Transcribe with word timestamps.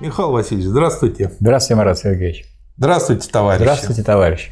Михаил 0.00 0.32
Васильевич, 0.32 0.66
здравствуйте. 0.66 1.30
Здравствуйте, 1.38 1.76
Марат 1.76 1.98
Сергеевич. 1.98 2.46
Здравствуйте, 2.76 3.30
товарищи. 3.30 3.62
Здравствуйте, 3.62 4.02
товарищ. 4.02 4.50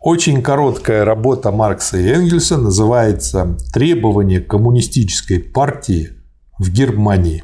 Очень 0.00 0.42
короткая 0.42 1.04
работа 1.04 1.50
Маркса 1.50 1.98
и 1.98 2.06
Энгельса 2.06 2.56
называется 2.56 3.56
«Требования 3.72 4.40
коммунистической 4.40 5.40
партии 5.40 6.10
в 6.58 6.70
Германии». 6.70 7.42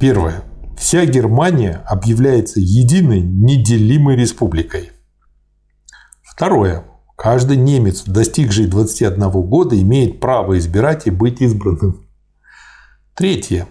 Первое. 0.00 0.42
Вся 0.76 1.06
Германия 1.06 1.82
объявляется 1.86 2.60
единой 2.60 3.20
неделимой 3.20 4.16
республикой. 4.16 4.90
Второе. 6.22 6.84
Каждый 7.16 7.56
немец, 7.56 8.02
достигший 8.04 8.66
21 8.66 9.30
года, 9.42 9.80
имеет 9.80 10.20
право 10.20 10.58
избирать 10.58 11.06
и 11.06 11.10
быть 11.10 11.40
избранным. 11.40 12.06
Третье. 13.14 13.66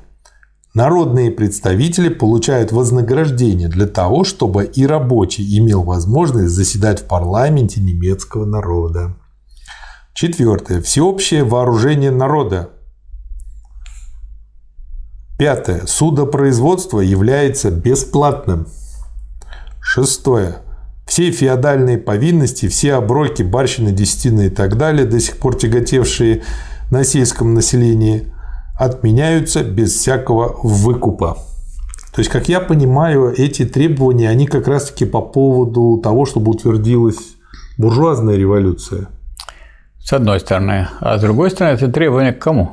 Народные 0.73 1.31
представители 1.31 2.09
получают 2.09 2.71
вознаграждение 2.71 3.67
для 3.67 3.87
того, 3.87 4.23
чтобы 4.23 4.65
и 4.65 4.85
рабочий 4.85 5.57
имел 5.57 5.83
возможность 5.83 6.53
заседать 6.53 7.01
в 7.01 7.05
парламенте 7.05 7.81
немецкого 7.81 8.45
народа. 8.45 9.15
Четвертое. 10.13 10.81
Всеобщее 10.81 11.43
вооружение 11.43 12.11
народа. 12.11 12.69
Пятое. 15.37 15.85
Судопроизводство 15.85 16.99
является 16.99 17.71
бесплатным. 17.71 18.67
Шестое. 19.79 20.57
Все 21.07 21.31
феодальные 21.31 21.97
повинности, 21.97 22.67
все 22.67 22.95
оброки, 22.95 23.41
барщины, 23.41 23.91
десятины 23.91 24.47
и 24.47 24.49
так 24.49 24.77
далее, 24.77 25.05
до 25.05 25.19
сих 25.19 25.37
пор 25.37 25.55
тяготевшие 25.55 26.43
на 26.91 27.03
сельском 27.03 27.53
населении, 27.53 28.33
отменяются 28.77 29.63
без 29.63 29.93
всякого 29.93 30.59
выкупа. 30.63 31.37
То 32.13 32.21
есть, 32.21 32.31
как 32.31 32.49
я 32.49 32.59
понимаю, 32.59 33.33
эти 33.37 33.65
требования, 33.65 34.29
они 34.29 34.47
как 34.47 34.67
раз-таки 34.67 35.05
по 35.05 35.21
поводу 35.21 35.99
того, 36.01 36.25
чтобы 36.25 36.51
утвердилась 36.51 37.35
буржуазная 37.77 38.35
революция. 38.35 39.07
С 39.99 40.13
одной 40.13 40.39
стороны. 40.39 40.87
А 40.99 41.17
с 41.17 41.21
другой 41.21 41.51
стороны, 41.51 41.75
это 41.75 41.91
требование 41.91 42.33
к 42.33 42.39
кому? 42.39 42.71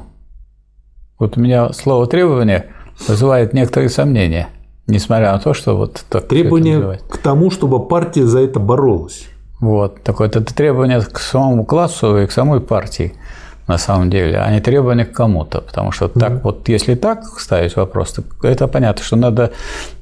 Вот 1.18 1.36
у 1.36 1.40
меня 1.40 1.72
слово 1.72 2.06
«требование» 2.06 2.66
вызывает 3.06 3.52
некоторые 3.52 3.88
сомнения, 3.88 4.48
несмотря 4.86 5.32
на 5.32 5.38
то, 5.38 5.52
что 5.52 5.76
вот 5.76 6.04
так 6.08 6.28
Требование 6.28 7.00
к 7.08 7.18
тому, 7.18 7.50
чтобы 7.50 7.86
партия 7.86 8.26
за 8.26 8.40
это 8.40 8.60
боролась. 8.60 9.26
Вот. 9.60 10.02
Такое 10.02 10.28
это 10.28 10.42
требование 10.44 11.00
к 11.00 11.18
самому 11.18 11.64
классу 11.64 12.18
и 12.18 12.26
к 12.26 12.32
самой 12.32 12.60
партии 12.60 13.14
на 13.66 13.78
самом 13.78 14.10
деле, 14.10 14.38
а 14.38 14.50
не 14.50 14.60
требования 14.60 15.04
к 15.04 15.12
кому-то. 15.12 15.60
Потому 15.60 15.92
что 15.92 16.06
mm-hmm. 16.06 16.20
так 16.20 16.44
вот, 16.44 16.68
если 16.68 16.94
так 16.94 17.24
ставить 17.38 17.76
вопрос, 17.76 18.12
то 18.12 18.22
это 18.42 18.68
понятно, 18.68 19.04
что 19.04 19.16
надо 19.16 19.52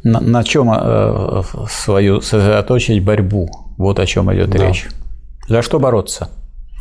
на, 0.03 0.21
на 0.21 0.45
чем 0.45 0.71
э, 0.73 1.43
свою 1.71 2.21
сосредоточить 2.21 3.05
борьбу. 3.05 3.51
Вот 3.79 3.99
о 3.99 4.07
чем 4.07 4.33
идет 4.35 4.51
да. 4.51 4.67
речь. 4.67 4.89
За 5.49 5.63
что 5.63 5.79
бороться? 5.79 6.29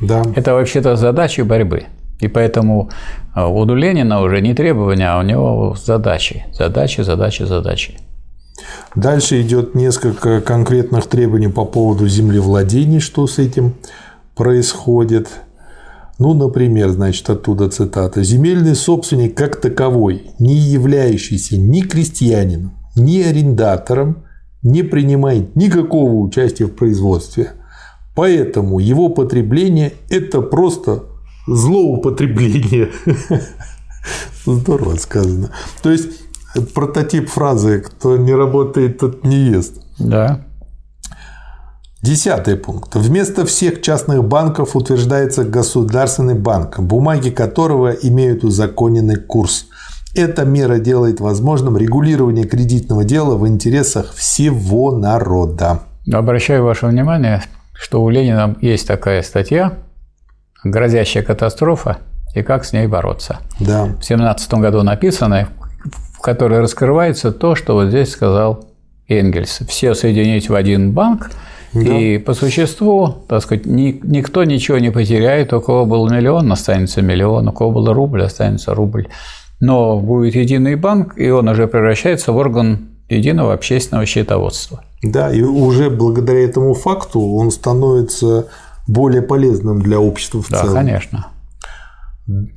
Да. 0.02 0.24
Это 0.36 0.54
вообще-то 0.54 0.96
задача 0.96 1.46
борьбы. 1.46 1.86
И 2.20 2.28
поэтому 2.28 2.90
э, 3.36 3.44
у 3.44 3.66
Ленина 3.66 4.22
уже 4.22 4.42
не 4.42 4.54
требования, 4.54 5.10
а 5.10 5.20
у 5.20 5.24
него 5.24 5.76
задачи. 5.76 6.46
Задачи, 6.54 7.02
задачи, 7.02 7.44
задачи. 7.44 7.98
Дальше 8.96 9.42
идет 9.42 9.76
несколько 9.76 10.42
конкретных 10.42 11.08
требований 11.08 11.48
по 11.48 11.66
поводу 11.66 12.08
землевладений, 12.08 13.00
что 13.00 13.26
с 13.28 13.40
этим 13.40 13.76
происходит. 14.36 15.30
Ну, 16.22 16.36
например, 16.36 16.90
значит, 16.90 17.28
оттуда 17.32 17.68
цитата. 17.68 18.22
«Земельный 18.22 18.76
собственник 18.76 19.36
как 19.36 19.60
таковой, 19.60 20.28
не 20.38 20.54
являющийся 20.54 21.58
ни 21.58 21.82
крестьянином, 21.82 22.74
ни 22.96 23.24
арендатором, 23.24 24.18
не 24.62 24.84
принимает 24.84 25.56
никакого 25.56 26.14
участия 26.14 26.66
в 26.66 26.76
производстве. 26.76 27.54
Поэтому 28.16 28.78
его 28.78 29.10
потребление– 29.10 29.94
это 30.12 30.42
просто 30.42 31.06
злоупотребление». 31.48 32.92
Здорово 34.46 34.98
сказано. 34.98 35.50
То 35.82 35.90
есть, 35.90 36.22
прототип 36.76 37.30
фразы 37.30 37.80
«кто 37.80 38.16
не 38.18 38.36
работает, 38.36 39.00
тот 39.00 39.24
не 39.24 39.38
ест». 39.38 39.82
Да. 39.98 40.46
Десятый 42.02 42.56
пункт. 42.56 42.96
Вместо 42.96 43.46
всех 43.46 43.82
частных 43.82 44.24
банков 44.24 44.76
утверждается 44.76 45.44
государственный 45.44 46.34
банк, 46.34 46.80
бумаги 46.80 47.30
которого 47.30 47.92
имеют 47.92 48.44
узаконенный 48.44 49.18
курс. 49.18 49.68
Эта 50.16 50.44
мера 50.44 50.80
делает 50.80 51.20
возможным 51.20 51.78
регулирование 51.78 52.46
кредитного 52.46 53.04
дела 53.04 53.36
в 53.36 53.48
интересах 53.48 54.16
всего 54.16 54.92
народа. 54.92 55.82
Обращаю 56.12 56.64
ваше 56.64 56.88
внимание, 56.88 57.44
что 57.74 58.02
у 58.02 58.10
Ленина 58.10 58.56
есть 58.62 58.88
такая 58.88 59.22
статья 59.22 59.74
«Грозящая 60.64 61.22
катастрофа 61.22 62.00
и 62.34 62.42
как 62.42 62.66
с 62.66 62.74
ней 62.74 62.88
бороться». 62.88 63.42
Да. 63.60 63.86
В 63.86 64.04
17 64.04 64.52
году 64.56 64.82
написано, 64.82 65.50
в 66.18 66.22
которой 66.22 66.62
раскрывается 66.62 67.32
то, 67.32 67.54
что 67.54 67.76
вот 67.76 67.90
здесь 67.90 68.12
сказал 68.12 68.66
Энгельс. 69.08 69.60
Все 69.68 69.94
соединить 69.94 70.50
в 70.50 70.56
один 70.56 70.94
банк– 70.94 71.30
да. 71.74 71.98
И 71.98 72.18
по 72.18 72.34
существу, 72.34 73.16
так 73.28 73.42
сказать, 73.44 73.66
ни, 73.66 74.00
никто 74.04 74.44
ничего 74.44 74.78
не 74.78 74.92
потеряет. 74.92 75.54
У 75.54 75.62
кого 75.62 75.86
был 75.86 76.10
миллион, 76.10 76.52
останется 76.52 77.02
миллион, 77.02 77.48
у 77.48 77.52
кого 77.54 77.72
был 77.72 77.94
рубль, 77.94 78.24
останется 78.24 78.74
рубль. 78.74 79.08
Но 79.60 80.00
будет 80.00 80.36
единый 80.36 80.76
банк, 80.76 81.18
и 81.18 81.30
он 81.30 81.48
уже 81.48 81.68
превращается 81.68 82.32
в 82.32 82.38
орган 82.38 82.90
единого 83.10 83.54
общественного 83.54 84.06
счетоводства. 84.06 84.84
Да, 85.04 85.32
и 85.32 85.42
уже 85.42 85.90
благодаря 85.90 86.44
этому 86.44 86.74
факту 86.74 87.22
он 87.22 87.52
становится 87.52 88.48
более 88.88 89.22
полезным 89.22 89.82
для 89.82 90.00
общества 90.00 90.42
в 90.42 90.50
да, 90.50 90.62
целом. 90.62 90.74
Да, 90.74 90.80
конечно. 90.80 91.28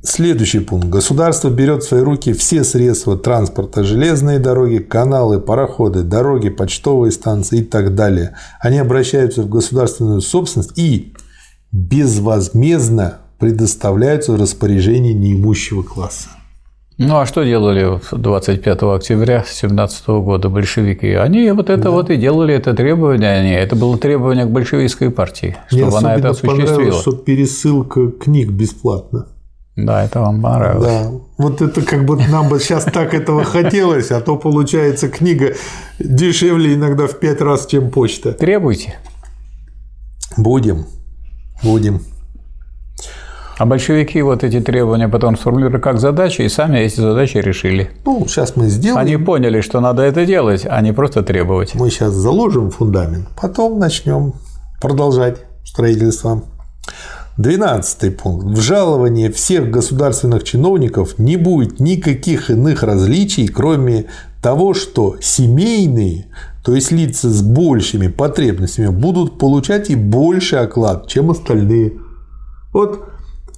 Следующий 0.03 0.59
пункт. 0.59 0.87
Государство 0.87 1.49
берет 1.49 1.83
в 1.83 1.87
свои 1.87 2.01
руки 2.01 2.33
все 2.33 2.63
средства 2.63 3.17
транспорта, 3.17 3.83
железные 3.83 4.39
дороги, 4.39 4.77
каналы, 4.77 5.39
пароходы, 5.39 6.03
дороги, 6.03 6.49
почтовые 6.49 7.11
станции 7.11 7.59
и 7.59 7.63
так 7.63 7.95
далее. 7.95 8.35
Они 8.59 8.77
обращаются 8.77 9.41
в 9.41 9.49
государственную 9.49 10.21
собственность 10.21 10.77
и 10.77 11.13
безвозмездно 11.71 13.17
предоставляются 13.39 14.31
в 14.31 14.39
распоряжение 14.39 15.13
неимущего 15.13 15.81
класса. 15.81 16.29
Ну 16.97 17.17
а 17.17 17.25
что 17.25 17.43
делали 17.43 17.99
25 18.09 18.83
октября 18.83 19.43
17 19.45 20.07
года 20.07 20.47
большевики? 20.47 21.11
Они 21.11 21.51
вот 21.51 21.69
это 21.69 21.83
да. 21.83 21.89
вот 21.89 22.09
и 22.09 22.15
делали 22.15 22.55
это 22.55 22.73
требование. 22.73 23.31
Они, 23.31 23.51
это 23.51 23.75
было 23.75 23.97
требование 23.97 24.45
к 24.45 24.49
большевистской 24.49 25.09
партии, 25.09 25.57
чтобы 25.67 25.87
Мне 25.87 25.97
она 25.97 26.15
это 26.15 26.29
осуществила. 26.29 27.01
Что 27.01 27.11
пересылка 27.11 28.11
книг 28.11 28.51
бесплатно. 28.51 29.27
Да, 29.75 30.05
это 30.05 30.21
вам 30.21 30.41
понравилось. 30.41 30.87
Да. 30.87 31.11
Вот 31.37 31.61
это 31.61 31.81
как 31.81 32.05
бы 32.05 32.15
нам 32.15 32.47
бы 32.47 32.59
сейчас 32.59 32.85
так 32.85 33.13
этого 33.13 33.43
хотелось, 33.43 34.09
а 34.11 34.21
то 34.21 34.37
получается 34.37 35.09
книга 35.09 35.55
дешевле 35.99 36.75
иногда 36.75 37.07
в 37.07 37.19
пять 37.19 37.41
раз, 37.41 37.65
чем 37.65 37.91
почта. 37.91 38.31
Требуйте. 38.31 38.95
Будем. 40.37 40.85
Будем. 41.61 42.01
А 43.57 43.65
большевики 43.65 44.21
вот 44.21 44.43
эти 44.43 44.59
требования 44.59 45.07
потом 45.07 45.37
сформулировали 45.37 45.81
как 45.81 45.99
задачи, 45.99 46.41
и 46.41 46.49
сами 46.49 46.79
эти 46.79 46.99
задачи 46.99 47.37
решили. 47.37 47.89
Ну, 48.05 48.25
сейчас 48.27 48.57
мы 48.57 48.67
сделаем. 48.67 48.97
Они 48.97 49.17
поняли, 49.17 49.61
что 49.61 49.79
надо 49.79 50.03
это 50.03 50.25
делать, 50.25 50.65
а 50.69 50.81
не 50.81 50.91
просто 50.91 51.23
требовать. 51.23 51.73
Мы 51.75 51.89
сейчас 51.89 52.13
заложим 52.13 52.69
фундамент, 52.69 53.29
потом 53.39 53.79
начнем 53.79 54.33
продолжать 54.81 55.37
строительство. 55.63 56.43
Двенадцатый 57.37 58.11
пункт. 58.11 58.45
В 58.45 58.61
жаловании 58.61 59.27
всех 59.27 59.69
государственных 59.69 60.45
чиновников 60.45 61.19
не 61.19 61.35
будет 61.35 61.81
никаких 61.81 62.49
иных 62.49 62.81
различий, 62.81 63.49
кроме 63.49 64.05
того, 64.41 64.73
что 64.73 65.17
семейные, 65.19 66.27
то 66.63 66.73
есть 66.73 66.91
лица 66.91 67.29
с 67.29 67.41
большими 67.41 68.07
потребностями, 68.07 68.87
будут 68.87 69.37
получать 69.37 69.89
и 69.89 69.95
больше 69.95 70.55
оклад, 70.55 71.07
чем 71.07 71.29
остальные. 71.29 71.99
Вот 72.71 73.03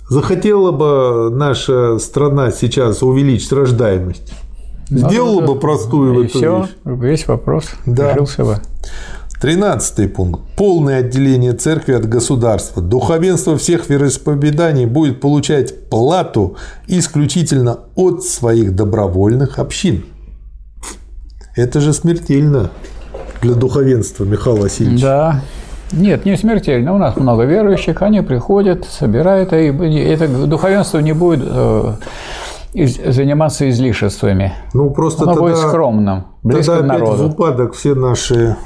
захотела 0.09 0.71
бы 0.71 1.29
наша 1.29 2.00
страна 2.00 2.50
сейчас 2.51 3.03
увеличить 3.03 3.51
рождаемость, 3.51 4.33
сделала 4.89 5.41
бы 5.41 5.59
простую 5.59 6.24
и 6.24 6.27
все, 6.27 6.68
весь 6.83 7.27
вопрос 7.27 7.65
да. 7.85 8.13
решился 8.13 8.44
бы. 8.44 8.57
Тринадцатый 9.39 10.07
пункт. 10.07 10.42
Полное 10.56 11.00
отделение 11.00 11.54
церкви 11.54 11.94
от 11.94 12.10
государства. 12.10 12.81
Духовенство 12.81 13.56
всех 13.56 13.88
вероисповеданий 13.88 14.86
будет 14.88 15.22
получать 15.22 15.89
плату 15.89 16.56
исключительно 16.88 17.81
от 17.95 18.24
своих 18.24 18.75
добровольных 18.75 19.60
общин. 19.60 20.06
Это 21.56 21.81
же 21.81 21.94
смертельно 21.94 22.72
для 23.42 23.54
духовенства, 23.54 24.24
Михаил 24.25 24.57
Васильевич. 24.57 25.01
Да. 25.01 25.42
Нет, 25.92 26.25
не 26.25 26.36
смертельно. 26.36 26.95
У 26.95 26.98
нас 26.98 27.16
много 27.16 27.44
верующих, 27.44 28.01
они 28.01 28.22
приходят, 28.22 28.86
собирают, 28.86 29.54
и 29.54 29.68
это 29.68 30.28
духовенство 30.48 30.98
не 30.98 31.13
будет 31.13 31.44
э, 31.45 31.94
заниматься 32.74 33.69
излишествами. 33.69 34.54
Ну, 34.74 34.89
просто 34.89 35.24
Оно 35.24 35.34
тогда, 35.34 35.48
будет 35.48 35.57
скромным, 35.57 36.25
близким 36.44 36.74
тогда 36.74 36.95
опять 36.95 37.00
народу. 37.00 37.24
в 37.24 37.31
упадок 37.31 37.74
все 37.74 37.95
наши 37.95 38.57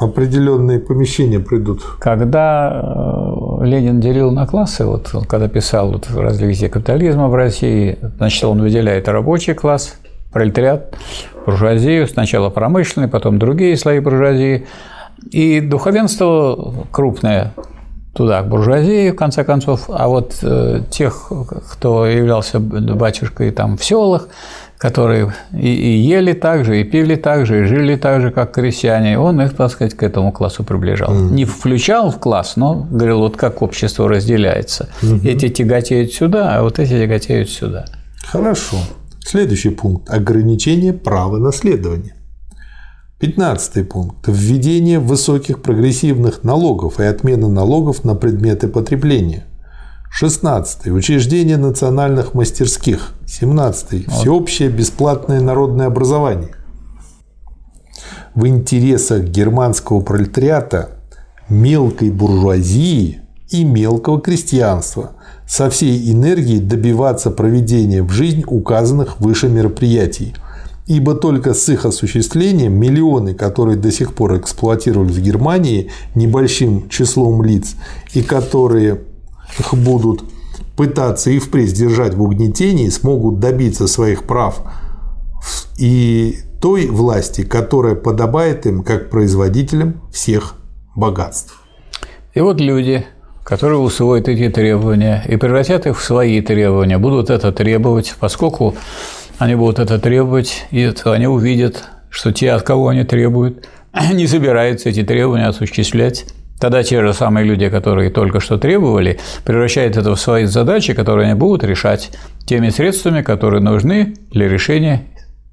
определенные 0.00 0.78
помещения 0.78 1.40
придут. 1.40 1.82
Когда 1.98 2.82
э, 3.60 3.64
Ленин 3.64 4.00
делил 4.00 4.30
на 4.30 4.46
классы, 4.46 4.84
вот 4.84 5.10
он 5.14 5.24
когда 5.24 5.48
писал 5.48 5.92
вот, 5.92 6.08
развитие 6.14 6.68
капитализма 6.68 7.28
в 7.28 7.34
России, 7.34 7.98
значит, 8.18 8.44
он 8.44 8.60
выделяет 8.60 9.08
рабочий 9.08 9.54
класс, 9.54 9.96
пролетариат, 10.32 10.94
буржуазию, 11.46 12.06
сначала 12.08 12.50
промышленный, 12.50 13.08
потом 13.08 13.38
другие 13.38 13.76
слои 13.76 14.00
буржуазии, 14.00 14.66
и 15.30 15.60
духовенство 15.60 16.86
крупное 16.90 17.54
туда, 18.14 18.42
к 18.42 18.48
буржуазии, 18.48 19.10
в 19.10 19.16
конце 19.16 19.44
концов, 19.44 19.88
а 19.88 20.08
вот 20.08 20.38
э, 20.42 20.80
тех, 20.90 21.30
кто 21.72 22.06
являлся 22.06 22.58
батюшкой 22.60 23.50
там 23.50 23.76
в 23.76 23.84
селах, 23.84 24.28
которые 24.78 25.32
и, 25.52 25.74
и 25.74 25.98
ели 25.98 26.32
так 26.32 26.64
же, 26.64 26.80
и 26.80 26.84
пили 26.84 27.16
так 27.16 27.46
же, 27.46 27.62
и 27.62 27.64
жили 27.64 27.96
так 27.96 28.20
же, 28.20 28.30
как 28.30 28.52
крестьяне, 28.52 29.18
он 29.18 29.40
их, 29.40 29.54
так 29.54 29.70
сказать, 29.70 29.94
к 29.94 30.02
этому 30.02 30.32
классу 30.32 30.64
приближал. 30.64 31.14
Mm. 31.14 31.30
Не 31.32 31.44
включал 31.44 32.10
в 32.10 32.18
класс, 32.18 32.56
но 32.56 32.86
говорил, 32.90 33.20
вот 33.20 33.36
как 33.36 33.62
общество 33.62 34.08
разделяется. 34.08 34.88
Mm-hmm. 35.02 35.28
Эти 35.28 35.48
тяготеют 35.48 36.12
сюда, 36.12 36.58
а 36.58 36.62
вот 36.62 36.78
эти 36.78 36.90
тяготеют 36.90 37.48
сюда. 37.50 37.86
Хорошо. 38.24 38.76
Следующий 39.20 39.70
пункт– 39.70 40.08
ограничение 40.10 40.92
права 40.92 41.38
наследования. 41.38 42.14
Пятнадцатый 43.18 43.82
пункт– 43.82 44.18
введение 44.26 44.98
высоких 44.98 45.62
прогрессивных 45.62 46.44
налогов 46.44 47.00
и 47.00 47.04
отмена 47.04 47.48
налогов 47.48 48.04
на 48.04 48.14
предметы 48.14 48.68
потребления. 48.68 49.46
Шестнадцатый– 50.10 50.92
учреждение 50.96 51.56
национальных 51.56 52.34
мастерских. 52.34 53.12
Семнадцатый– 53.26 54.06
всеобщее 54.08 54.70
бесплатное 54.70 55.40
народное 55.40 55.86
образование. 55.86 56.50
В 58.34 58.46
интересах 58.46 59.24
германского 59.24 60.00
пролетариата, 60.00 60.90
мелкой 61.48 62.10
буржуазии 62.10 63.20
и 63.50 63.64
мелкого 63.64 64.20
крестьянства. 64.20 65.12
Со 65.46 65.70
всей 65.70 66.12
энергией 66.12 66.60
добиваться 66.60 67.30
проведения 67.30 68.02
в 68.02 68.10
жизнь 68.10 68.42
указанных 68.46 69.20
выше 69.20 69.48
мероприятий– 69.48 70.34
ибо 70.86 71.14
только 71.14 71.52
с 71.52 71.68
их 71.68 71.84
осуществлением 71.84 72.74
миллионы, 72.74 73.34
которые 73.34 73.76
до 73.76 73.90
сих 73.90 74.14
пор 74.14 74.38
эксплуатировались 74.38 75.16
в 75.16 75.20
Германии 75.20 75.90
небольшим 76.14 76.88
числом 76.88 77.42
лиц 77.42 77.74
и 78.14 78.22
которые 78.22 79.00
их 79.58 79.74
будут 79.74 80.24
пытаться 80.76 81.30
и 81.30 81.38
впредь 81.38 81.74
держать 81.74 82.14
в 82.14 82.22
угнетении, 82.22 82.88
смогут 82.88 83.40
добиться 83.40 83.88
своих 83.88 84.24
прав 84.24 84.60
и 85.78 86.38
той 86.60 86.86
власти, 86.88 87.42
которая 87.42 87.94
подобает 87.94 88.66
им 88.66 88.82
как 88.82 89.10
производителям 89.10 90.02
всех 90.12 90.54
богатств. 90.94 91.62
И 92.34 92.40
вот 92.40 92.60
люди, 92.60 93.06
которые 93.44 93.78
усвоят 93.78 94.28
эти 94.28 94.48
требования 94.48 95.24
и 95.26 95.36
превратят 95.36 95.86
их 95.86 95.98
в 95.98 96.04
свои 96.04 96.40
требования, 96.40 96.98
будут 96.98 97.30
это 97.30 97.52
требовать, 97.52 98.14
поскольку 98.18 98.74
они 99.38 99.54
будут 99.54 99.78
это 99.78 99.98
требовать, 99.98 100.66
и 100.70 100.80
это 100.80 101.12
они 101.12 101.26
увидят, 101.26 101.84
что 102.10 102.32
те, 102.32 102.52
от 102.52 102.62
кого 102.62 102.88
они 102.88 103.04
требуют, 103.04 103.68
не 104.12 104.26
собираются 104.26 104.88
эти 104.88 105.02
требования 105.02 105.46
осуществлять. 105.46 106.26
Тогда 106.66 106.82
те 106.82 107.00
же 107.00 107.14
самые 107.14 107.46
люди, 107.46 107.68
которые 107.68 108.10
только 108.10 108.40
что 108.40 108.58
требовали, 108.58 109.20
превращают 109.44 109.96
это 109.96 110.16
в 110.16 110.20
свои 110.20 110.46
задачи, 110.46 110.94
которые 110.94 111.26
они 111.26 111.38
будут 111.38 111.62
решать 111.62 112.10
теми 112.44 112.70
средствами, 112.70 113.22
которые 113.22 113.62
нужны 113.62 114.16
для 114.32 114.48
решения 114.48 115.04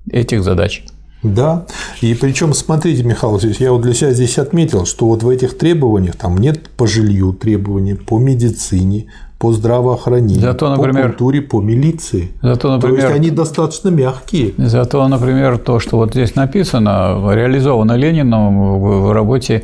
этих 0.09 0.43
задач. 0.43 0.83
Да, 1.21 1.67
и 2.01 2.15
причем, 2.15 2.55
смотрите, 2.55 3.03
Михаил 3.03 3.33
Васильевич, 3.33 3.61
я 3.61 3.71
вот 3.73 3.83
для 3.83 3.93
себя 3.93 4.11
здесь 4.11 4.39
отметил, 4.39 4.87
что 4.87 5.05
вот 5.05 5.21
в 5.21 5.29
этих 5.29 5.55
требованиях 5.55 6.15
там 6.15 6.35
нет 6.39 6.67
по 6.69 6.87
жилью 6.87 7.31
требований, 7.33 7.93
по 7.93 8.17
медицине, 8.17 9.05
по 9.37 9.53
здравоохранению, 9.53 10.41
зато, 10.41 10.67
например, 10.75 11.03
по 11.03 11.09
культуре, 11.09 11.41
по 11.43 11.61
милиции. 11.61 12.31
Зато, 12.41 12.71
например, 12.71 13.01
То 13.01 13.05
есть 13.05 13.15
они 13.15 13.29
достаточно 13.29 13.89
мягкие. 13.89 14.55
Зато, 14.57 15.07
например, 15.07 15.59
то, 15.59 15.79
что 15.79 15.97
вот 15.97 16.13
здесь 16.13 16.33
написано, 16.33 17.21
реализовано 17.31 17.95
Лениным 17.95 18.79
в 18.79 19.13
работе 19.13 19.61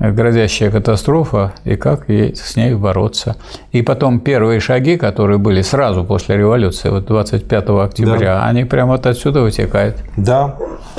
грозящая 0.00 0.70
катастрофа 0.70 1.52
и 1.64 1.76
как 1.76 2.08
ей 2.08 2.34
с 2.34 2.56
ней 2.56 2.74
бороться. 2.74 3.36
И 3.70 3.82
потом 3.82 4.18
первые 4.18 4.58
шаги, 4.60 4.96
которые 4.96 5.38
были 5.38 5.62
сразу 5.62 6.04
после 6.04 6.36
революции, 6.36 6.88
вот 6.88 7.04
25 7.04 7.68
октября, 7.68 8.34
да. 8.36 8.46
они 8.46 8.64
прямо 8.64 8.92
вот 8.92 9.06
отсюда 9.06 9.42
вытекают. 9.42 9.96
Да, 10.16 10.56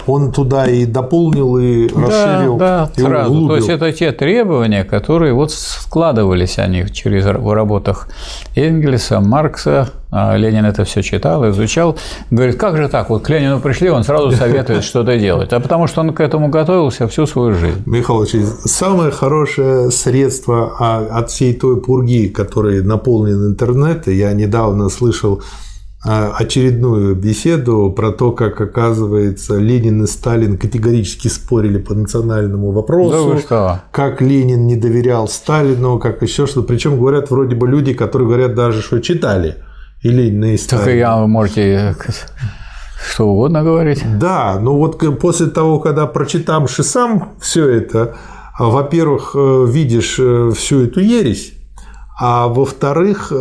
он 0.07 0.31
туда 0.31 0.68
и 0.68 0.86
дополнил, 0.86 1.57
и 1.57 1.88
расширил, 1.88 2.57
да, 2.57 2.89
и 2.95 3.01
сразу. 3.01 3.31
углубил. 3.31 3.50
То 3.50 3.56
есть 3.56 3.69
это 3.69 3.92
те 3.92 4.12
требования, 4.12 4.83
которые 4.83 5.33
вот 5.33 5.51
складывались 5.51 6.57
они 6.59 6.86
через 6.92 7.25
в 7.25 7.53
работах 7.53 8.07
Энгельса, 8.56 9.19
Маркса, 9.19 9.89
а 10.12 10.36
Ленин 10.36 10.65
это 10.65 10.83
все 10.83 11.01
читал, 11.01 11.50
изучал. 11.50 11.98
Говорит, 12.30 12.57
как 12.57 12.75
же 12.75 12.89
так? 12.89 13.09
Вот 13.09 13.24
к 13.24 13.30
Ленину 13.30 13.59
пришли, 13.59 13.89
он 13.89 14.03
сразу 14.03 14.31
советует 14.31 14.83
что-то 14.83 15.18
делать. 15.18 15.53
А 15.53 15.59
потому 15.59 15.88
что 15.88 16.01
он 16.01 16.13
к 16.13 16.19
этому 16.19 16.50
готовился 16.50 17.07
всю 17.07 17.25
свою 17.25 17.54
жизнь. 17.54 17.81
Михаил 17.86 18.24
Ильич, 18.25 18.45
самое 18.65 19.12
хорошее 19.12 19.89
средство 19.89 21.07
от 21.09 21.30
всей 21.30 21.54
той 21.54 21.80
пурги, 21.80 22.27
которой 22.27 22.83
наполнен 22.83 23.51
интернет, 23.51 24.07
я 24.07 24.33
недавно 24.33 24.89
слышал 24.89 25.42
очередную 26.03 27.15
беседу 27.15 27.94
про 27.95 28.12
то, 28.12 28.31
как, 28.31 28.59
оказывается, 28.59 29.57
Ленин 29.57 30.03
и 30.03 30.07
Сталин 30.07 30.57
категорически 30.57 31.27
спорили 31.27 31.77
по 31.77 31.94
национальному 31.94 32.71
вопросу. 32.71 33.33
Да 33.33 33.39
что? 33.39 33.81
Как 33.92 34.21
Ленин 34.21 34.65
не 34.65 34.75
доверял 34.75 35.27
Сталину, 35.27 36.00
как 36.00 36.21
еще 36.24 36.48
что-то. 36.48 36.68
Причем 36.68 36.98
говорят 36.98 37.30
вроде 37.30 37.56
бы 37.56 37.68
люди, 37.68 37.94
которые 37.94 38.27
говорят 38.27 38.56
даже, 38.56 38.81
что 38.81 39.00
читали 39.00 39.57
и 40.01 40.09
Ленина 40.09 40.53
и 40.53 40.57
Сталина. 40.57 40.86
Так 40.86 40.95
я, 40.95 41.27
можете 41.27 41.95
что 43.04 43.27
угодно 43.27 43.63
говорить. 43.63 44.04
Да, 44.19 44.59
но 44.59 44.77
вот 44.77 45.00
после 45.19 45.47
того, 45.47 45.80
когда 45.80 46.06
прочитавши 46.06 46.83
сам 46.83 47.33
все 47.39 47.68
это, 47.68 48.15
во-первых, 48.59 49.36
э, 49.36 49.65
видишь 49.68 50.18
э, 50.19 50.51
всю 50.56 50.83
эту 50.83 51.00
ересь, 51.00 51.54
а 52.19 52.47
во-вторых, 52.47 53.31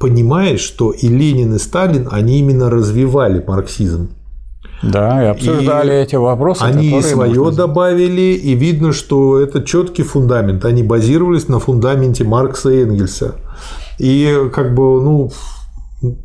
понимаешь, 0.00 0.60
что 0.60 0.90
и 0.90 1.06
Ленин, 1.06 1.54
и 1.54 1.58
Сталин, 1.58 2.08
они 2.10 2.40
именно 2.40 2.70
развивали 2.70 3.44
марксизм. 3.46 4.08
Да, 4.82 5.22
и 5.22 5.26
обсуждали 5.26 5.92
и 5.92 5.96
эти 5.96 6.16
вопросы. 6.16 6.62
Они 6.62 7.02
свое 7.02 7.38
можно... 7.38 7.66
добавили, 7.66 8.32
и 8.32 8.54
видно, 8.54 8.92
что 8.92 9.38
это 9.38 9.62
четкий 9.62 10.02
фундамент. 10.02 10.64
Они 10.64 10.82
базировались 10.82 11.48
на 11.48 11.60
фундаменте 11.60 12.24
Маркса 12.24 12.70
и 12.70 12.82
Энгельса. 12.82 13.34
И 13.98 14.48
как 14.54 14.74
бы, 14.74 15.02
ну, 15.02 15.30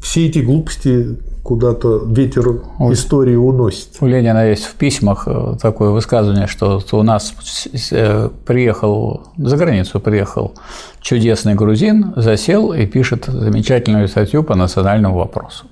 все 0.01 0.27
эти 0.27 0.39
глупости 0.39 1.17
куда-то 1.43 2.01
ветер 2.07 2.61
вот. 2.79 2.93
истории 2.93 3.35
уносит. 3.35 3.89
У 4.01 4.07
Ленина 4.07 4.49
есть 4.49 4.65
в 4.65 4.73
письмах 4.75 5.27
э, 5.27 5.55
такое 5.61 5.91
высказывание, 5.91 6.47
что 6.47 6.81
у 6.91 7.03
нас 7.03 7.35
э, 7.91 8.29
приехал, 8.45 9.27
за 9.37 9.55
границу 9.57 9.99
приехал 9.99 10.53
чудесный 11.01 11.53
грузин, 11.53 12.13
засел 12.15 12.73
и 12.73 12.87
пишет 12.87 13.25
замечательную 13.25 14.07
статью 14.07 14.43
по 14.43 14.55
национальному 14.55 15.17
вопросу. 15.17 15.65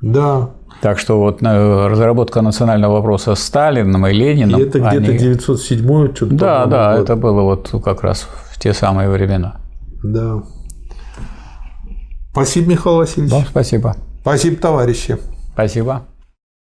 Да. 0.00 0.50
Так 0.80 0.98
что 0.98 1.18
вот 1.18 1.42
э, 1.42 1.86
разработка 1.88 2.40
национального 2.40 2.94
вопроса 2.94 3.34
с 3.34 3.40
Сталином 3.40 4.06
и 4.06 4.12
Лениным. 4.12 4.60
И 4.60 4.62
это 4.62 4.78
где-то 4.78 5.10
они... 5.10 5.18
907 5.18 6.14
что-то. 6.14 6.34
Да, 6.34 6.66
да, 6.66 6.92
год. 6.92 7.02
это 7.02 7.16
было 7.16 7.42
вот 7.42 7.70
как 7.84 8.02
раз 8.02 8.28
в 8.52 8.58
те 8.58 8.72
самые 8.72 9.10
времена. 9.10 9.56
Да. 10.02 10.42
Спасибо, 12.44 12.70
Михаил 12.70 12.96
Васильевич. 12.96 13.32
Вам 13.32 13.46
спасибо. 13.46 13.96
Спасибо, 14.20 14.56
товарищи. 14.56 15.18
Спасибо. 15.52 16.06